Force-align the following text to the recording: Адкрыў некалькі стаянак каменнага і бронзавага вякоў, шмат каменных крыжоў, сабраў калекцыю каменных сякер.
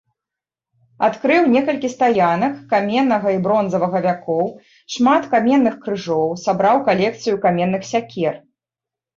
Адкрыў 1.07 1.43
некалькі 1.55 1.91
стаянак 1.95 2.53
каменнага 2.71 3.27
і 3.37 3.37
бронзавага 3.45 3.99
вякоў, 4.07 4.45
шмат 4.97 5.29
каменных 5.35 5.79
крыжоў, 5.87 6.27
сабраў 6.49 6.77
калекцыю 6.89 7.35
каменных 7.45 7.81
сякер. 7.93 8.33